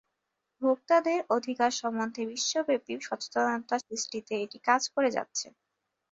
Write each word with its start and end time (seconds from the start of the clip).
ভোক্তাদের 0.61 1.19
অধিকার 1.29 1.71
সম্বন্ধে 1.81 2.21
বিশ্বব্যাপী 2.31 2.93
সচেতনতা 3.01 3.75
সৃষ্টিতে 3.85 4.33
এটি 4.45 4.57
কাজ 4.67 4.81
করে 4.89 5.09
যাচ্ছে। 5.11 5.47